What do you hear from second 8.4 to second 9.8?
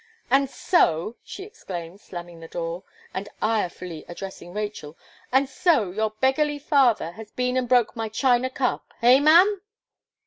cup! Eh, ma'am!"